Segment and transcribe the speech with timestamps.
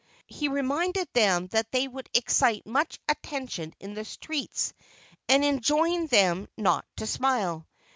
[0.25, 4.73] He reminded them that they would excite much attention in the streets,
[5.29, 7.67] and enjoined them not to smile.